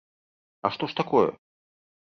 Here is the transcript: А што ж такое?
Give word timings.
А 0.69 0.73
што 0.77 0.89
ж 0.95 1.01
такое? 1.03 1.27